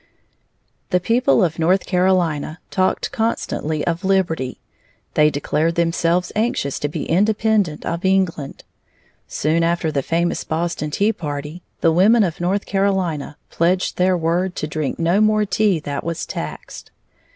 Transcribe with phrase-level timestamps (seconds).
[0.89, 4.59] The people of North Carolina talked constantly of Liberty.
[5.13, 8.63] They declared themselves anxious to be independent of England.
[9.27, 14.55] Soon after the famous Boston Tea party, the women of North Carolina pledged their word
[14.55, 16.89] to drink no more tea that was taxed.